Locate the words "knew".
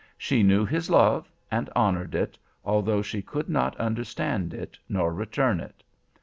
0.41-0.65